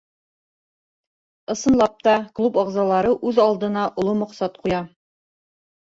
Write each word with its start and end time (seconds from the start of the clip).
Ысынлап 1.53 2.01
та, 2.07 2.15
клуб 2.39 2.57
ағзалары 2.63 3.13
үҙ 3.33 3.45
алдына 3.47 3.87
оло 4.05 4.19
маҡсат 4.23 4.61
ҡуя. 4.65 4.85